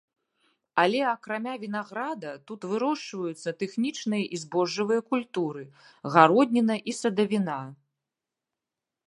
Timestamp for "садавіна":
7.03-7.61